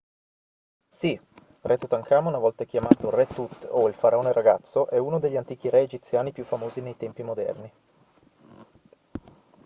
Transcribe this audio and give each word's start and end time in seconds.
sì 0.87 1.21
re 1.61 1.77
tutankhamon 1.77 2.33
a 2.33 2.39
volte 2.39 2.65
chiamato 2.65 3.11
re 3.11 3.27
tut 3.27 3.67
o 3.69 3.87
il 3.87 3.93
faraone 3.93 4.33
ragazzo 4.33 4.89
è 4.89 4.97
uno 4.97 5.19
degli 5.19 5.37
antichi 5.37 5.69
re 5.69 5.81
egiziani 5.81 6.31
più 6.31 6.43
famosi 6.43 6.81
nei 6.81 6.97
tempi 6.97 7.21
moderni 7.21 7.71